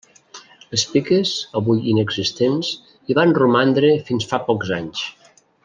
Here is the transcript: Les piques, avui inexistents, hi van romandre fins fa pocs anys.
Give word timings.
Les 0.69 0.85
piques, 0.93 1.33
avui 1.59 1.83
inexistents, 1.91 2.71
hi 3.11 3.19
van 3.21 3.37
romandre 3.41 3.93
fins 4.09 4.27
fa 4.33 4.43
pocs 4.49 4.77
anys. 4.81 5.07